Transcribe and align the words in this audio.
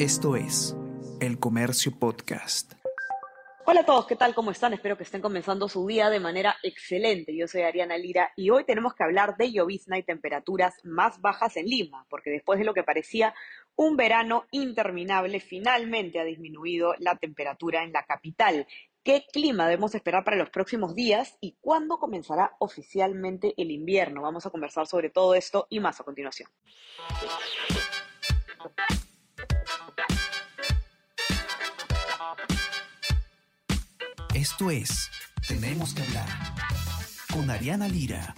Esto 0.00 0.34
es 0.34 0.74
El 1.20 1.38
Comercio 1.38 1.92
Podcast. 1.92 2.72
Hola 3.66 3.80
a 3.80 3.84
todos, 3.84 4.06
¿qué 4.06 4.16
tal? 4.16 4.34
¿Cómo 4.34 4.50
están? 4.50 4.72
Espero 4.72 4.96
que 4.96 5.02
estén 5.02 5.20
comenzando 5.20 5.68
su 5.68 5.86
día 5.86 6.08
de 6.08 6.20
manera 6.20 6.56
excelente. 6.62 7.36
Yo 7.36 7.46
soy 7.46 7.60
Ariana 7.64 7.98
Lira 7.98 8.32
y 8.34 8.48
hoy 8.48 8.64
tenemos 8.64 8.94
que 8.94 9.04
hablar 9.04 9.36
de 9.36 9.52
llovizna 9.52 9.98
y 9.98 10.02
temperaturas 10.02 10.72
más 10.84 11.20
bajas 11.20 11.58
en 11.58 11.66
Lima, 11.66 12.06
porque 12.08 12.30
después 12.30 12.58
de 12.58 12.64
lo 12.64 12.72
que 12.72 12.82
parecía 12.82 13.34
un 13.76 13.98
verano 13.98 14.46
interminable, 14.52 15.38
finalmente 15.38 16.18
ha 16.18 16.24
disminuido 16.24 16.94
la 16.98 17.16
temperatura 17.16 17.84
en 17.84 17.92
la 17.92 18.06
capital. 18.06 18.66
¿Qué 19.04 19.26
clima 19.30 19.66
debemos 19.66 19.94
esperar 19.94 20.24
para 20.24 20.38
los 20.38 20.48
próximos 20.48 20.94
días 20.94 21.36
y 21.42 21.58
cuándo 21.60 21.98
comenzará 21.98 22.56
oficialmente 22.58 23.52
el 23.58 23.70
invierno? 23.70 24.22
Vamos 24.22 24.46
a 24.46 24.50
conversar 24.50 24.86
sobre 24.86 25.10
todo 25.10 25.34
esto 25.34 25.66
y 25.68 25.78
más 25.78 26.00
a 26.00 26.04
continuación. 26.04 26.48
Esto 34.34 34.70
es 34.70 35.10
Tenemos 35.46 35.94
que 35.94 36.02
hablar 36.02 36.28
con 37.32 37.50
Ariana 37.50 37.88
Lira. 37.88 38.34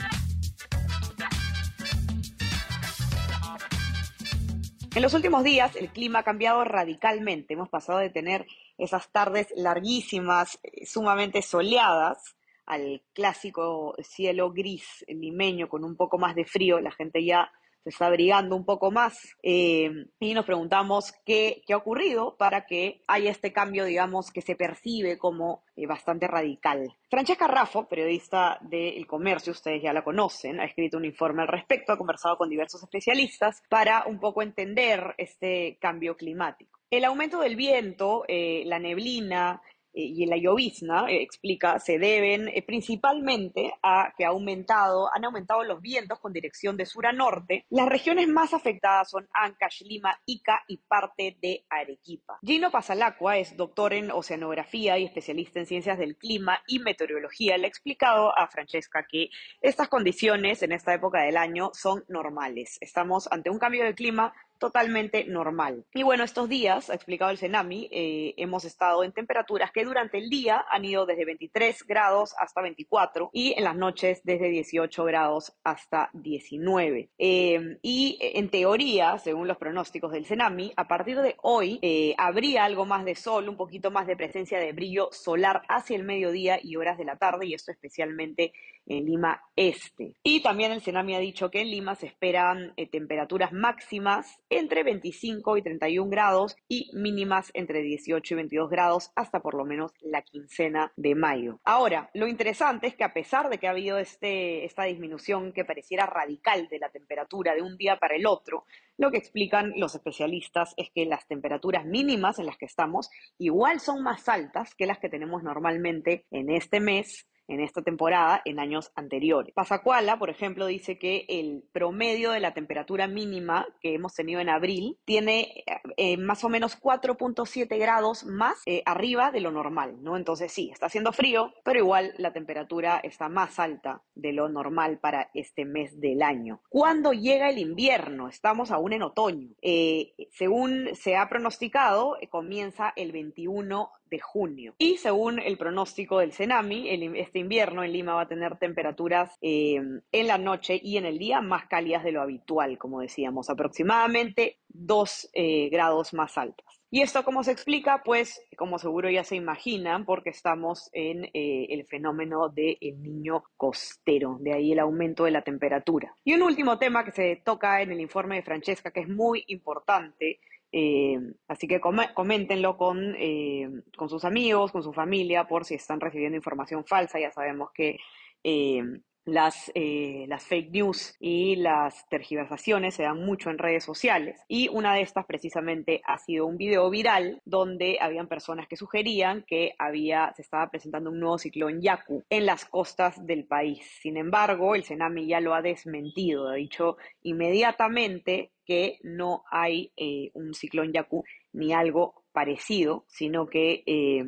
En 4.95 5.03
los 5.03 5.15
últimos 5.15 5.43
días 5.43 5.75
el 5.77 5.89
clima 5.89 6.21
ha 6.21 6.23
cambiado 6.23 6.65
radicalmente. 6.65 7.55
Hemos 7.55 7.69
pasado 7.69 7.99
de 7.99 8.11
tener 8.11 8.47
esas 8.79 9.11
tardes 9.11 9.49
larguísimas, 9.57 10.59
eh, 10.63 10.87
sumamente 10.87 11.41
soleadas, 11.43 12.37
al 12.67 13.03
clásico 13.13 13.95
cielo 14.03 14.53
gris 14.53 15.05
limeño 15.09 15.69
con 15.69 15.85
un 15.85 15.97
poco 15.97 16.19
más 16.19 16.35
de 16.35 16.45
frío. 16.45 16.81
La 16.81 16.93
gente 16.93 17.25
ya 17.25 17.51
se 17.83 17.91
está 17.91 18.07
abrigando 18.07 18.57
un 18.57 18.65
poco 18.65 18.91
más 18.91 19.37
eh, 19.43 19.91
y 20.21 20.35
nos 20.35 20.45
preguntamos 20.45 21.13
qué, 21.25 21.63
qué, 21.67 21.73
ha 21.73 21.79
ocurrido 21.79 22.37
para 22.37 22.65
que 22.67 23.03
haya 23.07 23.31
este 23.31 23.53
cambio, 23.53 23.85
digamos, 23.85 24.31
que 24.31 24.41
se 24.41 24.55
percibe 24.55 25.19
como 25.19 25.65
eh, 25.77 25.87
bastante 25.87 26.29
radical. 26.29 26.97
Francesca 27.11 27.47
Raffo, 27.47 27.89
periodista 27.89 28.59
del 28.63 29.07
Comercio, 29.07 29.53
ustedes 29.53 29.83
ya 29.83 29.93
la 29.93 30.05
conocen, 30.05 30.61
ha 30.61 30.65
escrito 30.65 30.97
un 30.97 31.05
informe 31.05 31.43
al 31.43 31.49
respecto, 31.49 31.93
ha 31.93 31.99
conversado 31.99 32.37
con 32.37 32.49
diversos 32.49 32.83
especialistas 32.83 33.63
para 33.69 34.05
un 34.07 34.21
poco 34.21 34.43
entender 34.43 35.15
este 35.19 35.79
cambio 35.81 36.17
climático. 36.17 36.79
El 36.91 37.07
aumento 37.07 37.41
del 37.41 37.57
viento, 37.57 38.25
eh, 38.29 38.65
la 38.67 38.79
neblina, 38.79 39.63
y 39.93 40.27
la 40.27 40.37
llovizna, 40.37 41.07
eh, 41.09 41.23
explica, 41.23 41.79
se 41.79 41.99
deben 41.99 42.49
eh, 42.49 42.63
principalmente 42.63 43.75
a 43.83 44.13
que 44.17 44.25
ha 44.25 44.29
aumentado, 44.29 45.09
han 45.15 45.25
aumentado 45.25 45.65
los 45.65 45.81
vientos 45.81 46.19
con 46.19 46.33
dirección 46.33 46.77
de 46.77 46.87
sur 46.87 47.07
a 47.07 47.13
norte. 47.13 47.67
Las 47.71 47.89
regiones 47.89 48.29
más 48.29 48.55
afectadas 48.55 49.11
son 49.11 49.29
Ancash, 49.33 49.83
Lima, 49.83 50.19
Ica 50.27 50.63
y 50.67 50.79
parte 50.79 51.37
de 51.41 51.65
Arequipa. 51.69 52.39
Gino 52.43 52.71
Pasalacqua 52.71 53.39
es 53.39 53.57
doctor 53.57 53.93
en 53.93 54.11
oceanografía 54.11 54.99
y 54.99 55.05
especialista 55.05 55.61
en 55.61 55.67
ciencias 55.67 55.99
del 55.99 56.17
clima 56.17 56.61
y 56.67 56.79
meteorología. 56.79 57.59
Le 57.59 57.67
ha 57.67 57.69
explicado 57.69 58.37
a 58.37 58.49
Francesca 58.49 59.07
que 59.09 59.29
estas 59.61 59.89
condiciones 59.89 60.63
en 60.63 60.73
esta 60.73 60.95
época 60.95 61.23
del 61.23 61.37
año 61.37 61.71
son 61.75 62.05
normales. 62.09 62.79
Estamos 62.81 63.29
ante 63.31 63.51
un 63.51 63.59
cambio 63.59 63.85
de 63.85 63.95
clima 63.95 64.33
totalmente 64.63 65.25
normal. 65.25 65.85
Y 65.93 66.05
bueno, 66.05 66.23
estos 66.23 66.49
días, 66.49 66.89
ha 66.89 66.95
explicado 66.95 67.33
el 67.33 67.37
Senami, 67.37 67.89
eh, 67.91 68.33
hemos 68.37 68.65
estado 68.65 69.03
en 69.03 69.11
temperaturas 69.11 69.73
que 69.73 69.85
durante 69.85 70.19
el 70.19 70.31
día 70.31 70.65
han 70.71 70.85
ido 70.85 71.05
desde 71.05 71.25
23 71.25 71.85
grados 71.85 72.33
hasta 72.39 72.63
24 72.63 73.31
y 73.33 73.55
en 73.59 73.65
las 73.65 73.75
noches 73.75 74.21
desde 74.23 74.51
18 74.51 75.05
grados 75.05 75.53
hasta 75.65 76.11
19. 76.13 77.11
Eh, 77.19 77.79
y 77.83 78.19
en 78.21 78.51
teoría, 78.51 79.19
según 79.19 79.49
los 79.49 79.57
pronósticos 79.57 80.13
del 80.13 80.27
Senami, 80.27 80.73
a 80.77 80.87
partir 80.87 81.21
de 81.21 81.35
hoy 81.43 81.81
eh, 81.83 82.15
habría 82.17 82.65
algo 82.65 82.87
más 82.87 83.05
de 83.05 83.17
sol, 83.17 83.49
un 83.49 83.57
poquito 83.57 83.91
más 83.91 84.07
de 84.07 84.15
presencia 84.15 84.61
de 84.61 84.73
brillo 84.73 85.09
solar 85.11 85.63
hacia 85.69 85.97
el 85.97 86.05
mediodía 86.05 86.61
y 86.63 86.77
horas 86.77 86.99
de 86.99 87.05
la 87.05 87.17
tarde, 87.17 87.47
y 87.47 87.55
esto 87.55 87.73
especialmente 87.73 88.53
en 88.87 89.07
Lima 89.07 89.43
Este. 89.57 90.15
Y 90.23 90.41
también 90.41 90.71
el 90.71 90.83
Senami 90.83 91.17
ha 91.17 91.21
dicho 91.21 91.51
que 91.51 91.63
en 91.63 91.71
Lima 91.71 91.97
se 91.97 92.07
esperan 92.07 92.75
temperaturas 92.91 93.53
máximas 93.53 94.41
entre 94.59 94.83
25 94.83 95.57
y 95.57 95.63
31 95.63 96.11
grados 96.11 96.57
y 96.69 96.91
mínimas 96.93 97.51
entre 97.55 97.83
18 97.83 98.35
y 98.35 98.37
22 98.37 98.71
grados 98.71 99.11
hasta 99.17 99.41
por 99.41 99.55
lo 99.55 99.65
menos 99.65 99.93
la 100.01 100.23
quincena 100.23 100.93
de 100.97 101.15
mayo. 101.15 101.61
Ahora, 101.65 102.11
lo 102.13 102.27
interesante 102.27 102.87
es 102.87 102.95
que 102.95 103.05
a 103.05 103.15
pesar 103.15 103.49
de 103.49 103.59
que 103.59 103.67
ha 103.67 103.71
habido 103.71 103.99
este, 103.99 104.65
esta 104.65 104.85
disminución 104.85 105.53
que 105.53 105.65
pareciera 105.65 106.07
radical 106.07 106.69
de 106.69 106.79
la 106.79 106.91
temperatura 106.91 107.55
de 107.55 107.63
un 107.63 107.79
día 107.79 107.97
para 107.97 108.15
el 108.15 108.27
otro, 108.27 108.67
lo 108.99 109.11
que 109.11 109.19
explican 109.19 109.73
los 109.77 109.95
especialistas 109.95 110.75
es 110.77 110.91
que 110.95 111.07
las 111.07 111.27
temperaturas 111.27 111.87
mínimas 111.87 112.39
en 112.39 112.47
las 112.47 112.59
que 112.59 112.67
estamos 112.67 113.11
igual 113.39 113.81
son 113.81 114.03
más 114.03 114.29
altas 114.29 114.75
que 114.75 114.87
las 114.87 114.99
que 114.99 115.09
tenemos 115.09 115.43
normalmente 115.43 116.27
en 116.31 116.51
este 116.51 116.79
mes 116.79 117.27
en 117.53 117.61
esta 117.61 117.83
temporada 117.83 118.41
en 118.45 118.59
años 118.59 118.93
anteriores. 118.97 119.53
Pasacuala, 119.55 120.19
por 120.19 120.31
ejemplo, 120.31 120.67
dice 120.67 120.99
que 120.99 121.27
el 121.29 121.65
promedio 121.73 122.31
de 122.31 122.41
la 122.41 122.55
temperatura 122.55 123.07
mínima 123.07 123.67
que 123.81 123.95
hemos 123.95 124.15
tenido 124.15 124.41
en 124.41 124.49
abril 124.49 124.99
tiene 125.05 125.65
eh, 125.97 126.17
más 126.17 126.45
o 126.45 126.49
menos 126.49 126.81
4.7 126.81 127.79
grados 127.79 128.25
más 128.25 128.63
eh, 128.65 128.83
arriba 128.87 129.31
de 129.31 129.41
lo 129.41 129.53
normal, 129.53 130.03
¿no? 130.03 130.17
Entonces 130.17 130.51
sí, 130.51 130.71
está 130.73 130.87
haciendo 130.87 131.13
frío, 131.13 131.53
pero 131.63 131.79
igual 131.79 132.15
la 132.17 132.33
temperatura 132.33 133.01
está 133.03 133.29
más 133.29 133.59
alta 133.59 134.03
de 134.15 134.33
lo 134.33 134.49
normal 134.49 134.99
para 134.99 135.31
este 135.35 135.67
mes 135.67 136.01
del 136.01 136.23
año. 136.23 136.63
¿Cuándo 136.71 137.13
llega 137.13 137.51
el 137.51 137.59
invierno? 137.59 138.29
Estamos 138.29 138.71
aún 138.71 138.95
en 138.95 139.03
otoño. 139.03 139.51
Eh, 139.61 140.15
según 140.31 140.89
se 140.95 141.17
ha 141.17 141.29
pronosticado, 141.29 142.17
comienza 142.31 142.95
el 142.97 143.13
21 143.13 143.91
de 144.13 144.21
junio. 144.21 144.75
Y 144.77 144.99
según 144.99 145.39
el 145.39 145.57
pronóstico 145.57 146.19
del 146.19 146.33
CENAMI, 146.33 147.17
este 147.17 147.39
invierno 147.39 147.83
en 147.83 147.93
Lima 147.93 148.15
va 148.15 148.23
a 148.23 148.29
tener 148.29 148.59
temperaturas 148.59 149.39
eh, 149.41 149.81
en 150.13 150.27
la 150.27 150.37
noche 150.37 150.79
y 150.81 150.99
en 150.99 151.07
el 151.07 151.19
día 151.19 151.41
más 151.41 151.67
cálidas 151.67 152.05
de 152.05 152.13
lo 152.13 152.21
habitual, 152.21 152.77
como 152.77 153.01
decíamos, 153.01 153.49
aproximadamente 153.49 154.59
2 154.69 155.31
eh, 155.33 155.69
grados 155.71 156.13
más 156.13 156.37
altas. 156.37 156.83
¿Y 156.91 157.01
esto 157.01 157.25
cómo 157.25 157.43
se 157.43 157.53
explica? 157.53 158.03
Pues, 158.05 158.47
como 158.59 158.79
seguro 158.79 159.09
ya 159.09 159.25
se 159.25 159.35
imaginan, 159.35 160.05
porque 160.05 160.29
estamos 160.29 160.91
en 160.93 161.25
eh, 161.33 161.69
el 161.71 161.87
fenómeno 161.87 162.51
del 162.51 162.77
niño 163.01 163.45
costero, 163.57 164.37
de 164.41 164.53
ahí 164.53 164.73
el 164.73 164.79
aumento 164.79 165.25
de 165.25 165.31
la 165.31 165.41
temperatura. 165.41 166.15
Y 166.23 166.35
un 166.35 166.43
último 166.43 166.79
tema 166.79 167.03
que 167.03 167.13
se 167.13 167.37
toca 167.43 167.81
en 167.81 167.93
el 167.93 168.01
informe 168.03 168.37
de 168.37 168.43
Francesca, 168.43 168.91
que 168.91 169.01
es 169.01 169.09
muy 169.09 169.43
importante, 169.47 170.39
eh, 170.73 171.21
así 171.49 171.69
que 171.69 171.81
coméntenlo 171.81 172.79
con, 172.79 173.15
eh, 173.19 173.69
con 173.97 174.09
sus 174.09 174.25
amigos, 174.25 174.73
con 174.73 174.83
su 174.83 174.93
familia, 174.93 175.47
por 175.47 175.67
si 175.67 175.75
están 175.75 176.01
recibiendo 176.01 176.37
información 176.37 176.85
falsa. 176.87 177.21
Ya 177.21 177.31
sabemos 177.31 177.71
que 177.73 177.99
eh, 178.43 178.83
las, 179.25 179.71
las 179.75 180.45
fake 180.45 180.71
news 180.71 181.15
y 181.21 181.57
las 181.57 182.09
tergiversaciones 182.09 182.95
se 182.95 183.05
dan 183.05 183.25
mucho 183.25 183.51
en 183.51 183.59
redes 183.59 183.85
sociales. 183.85 184.41
Y 184.49 184.69
una 184.69 184.95
de 184.95 185.03
estas 185.03 185.27
precisamente 185.27 186.01
ha 186.05 186.19
sido 186.19 186.47
un 186.47 186.57
video 186.57 186.91
viral 186.91 187.41
donde 187.45 187.99
habían 188.01 188.29
personas 188.29 188.67
que 188.69 188.77
sugerían 188.77 189.45
que 189.47 189.75
había, 189.79 190.33
se 190.35 190.43
estaba 190.43 190.71
presentando 190.71 191.11
un 191.11 191.21
nuevo 191.21 191.39
ciclón 191.39 191.81
Yaku 191.81 192.25
en 192.29 192.47
las 192.47 192.65
costas 192.65 193.25
del 193.27 193.45
país. 193.45 193.85
Sin 194.01 194.17
embargo, 194.17 194.75
el 194.75 194.85
Senami 194.85 195.27
ya 195.27 195.41
lo 195.41 195.55
ha 195.55 195.63
desmentido. 195.63 196.49
Ha 196.49 196.55
dicho 196.55 196.97
inmediatamente 197.23 198.53
que 198.65 198.99
no 199.03 199.45
hay 199.51 199.93
eh, 199.97 200.31
un 200.35 200.55
ciclón 200.55 200.93
Yaku 200.93 201.25
ni 201.53 201.73
algo 201.73 202.25
parecido, 202.33 203.05
sino 203.09 203.47
que 203.47 203.83
eh, 203.87 204.25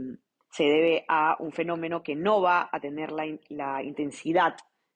se 0.50 0.65
debe 0.65 1.04
a 1.09 1.37
un 1.41 1.53
fenómeno 1.53 2.03
que 2.03 2.15
no 2.15 2.41
va 2.41 2.69
a 2.71 2.81
tener 2.81 3.12
la, 3.12 3.27
la 3.49 3.83
intensidad 3.83 4.54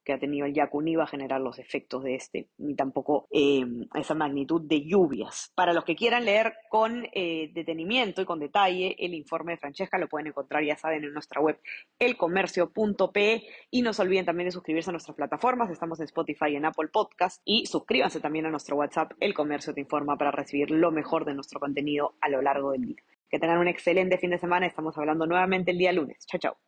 que 0.09 0.15
ha 0.15 0.19
tenido 0.19 0.47
el 0.47 0.55
Yaku 0.55 0.81
ni 0.81 0.97
va 0.97 1.05
a 1.05 1.07
generar 1.07 1.39
los 1.43 1.59
efectos 1.59 2.03
de 2.03 2.15
este, 2.15 2.49
ni 2.57 2.75
tampoco 2.75 3.29
eh, 3.31 3.67
esa 3.95 4.15
magnitud 4.15 4.63
de 4.63 4.87
lluvias. 4.87 5.53
Para 5.55 5.75
los 5.75 5.85
que 5.85 5.97
quieran 5.97 6.25
leer 6.25 6.55
con 6.71 7.07
eh, 7.13 7.51
detenimiento 7.53 8.23
y 8.23 8.25
con 8.25 8.41
detalle 8.41 8.97
el 8.99 9.13
informe 9.13 9.53
de 9.53 9.59
Francesca, 9.59 9.99
lo 9.99 10.09
pueden 10.09 10.29
encontrar, 10.29 10.65
ya 10.65 10.77
saben, 10.77 11.05
en 11.05 11.13
nuestra 11.13 11.43
web 11.43 11.61
elcomercio.pe 11.99 13.43
y 13.71 13.83
no 13.83 13.93
se 13.93 14.01
olviden 14.01 14.25
también 14.25 14.47
de 14.47 14.53
suscribirse 14.53 14.89
a 14.89 14.93
nuestras 14.93 15.15
plataformas, 15.15 15.71
estamos 15.71 16.01
en 16.01 16.05
Spotify 16.05 16.53
y 16.53 16.57
en 16.57 16.65
Apple 16.65 16.89
Podcast 16.91 17.43
y 17.45 17.67
suscríbanse 17.67 18.19
también 18.19 18.47
a 18.47 18.51
nuestro 18.51 18.77
WhatsApp, 18.77 19.13
El 19.21 19.35
Comercio 19.35 19.75
te 19.75 19.83
informa 19.83 20.17
para 20.17 20.31
recibir 20.31 20.71
lo 20.71 20.91
mejor 20.91 21.27
de 21.27 21.35
nuestro 21.35 21.61
contenido 21.61 22.15
a 22.23 22.31
lo 22.31 22.41
largo 22.41 22.71
del 22.73 22.87
día. 22.87 23.03
Que 23.29 23.39
tengan 23.39 23.59
un 23.59 23.69
excelente 23.69 24.17
fin 24.17 24.31
de 24.31 24.39
semana, 24.39 24.65
estamos 24.67 24.97
hablando 24.97 25.27
nuevamente 25.27 25.73
el 25.73 25.77
día 25.77 25.93
lunes. 25.93 26.25
Chao, 26.27 26.41
chao. 26.41 26.68